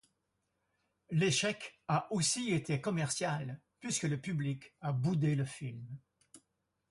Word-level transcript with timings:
L'échec 1.11 1.79
a 1.87 2.11
aussi 2.11 2.53
été 2.53 2.81
commercial 2.81 3.61
puisque 3.79 4.05
le 4.05 4.19
public 4.19 4.73
a 4.81 4.93
boudé 4.93 5.35
le 5.35 5.45
film. 5.45 5.85